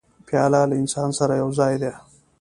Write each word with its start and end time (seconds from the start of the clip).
پیاله 0.27 0.61
له 0.69 0.75
انسان 0.81 1.09
سره 1.19 1.33
یو 1.41 1.49
ځای 1.59 1.73
ده. 1.81 1.91